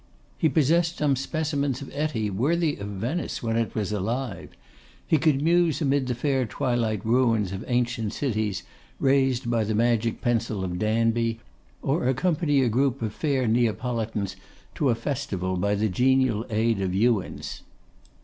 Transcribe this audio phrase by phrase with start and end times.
[0.35, 4.49] He possessed some specimens of Etty worthy of Venice when it was alive;
[5.05, 8.63] he could muse amid the twilight ruins of ancient cities
[8.99, 11.39] raised by the magic pencil of Danby,
[11.83, 14.35] or accompany a group of fair Neapolitans
[14.73, 17.61] to a festival by the genial aid of Uwins.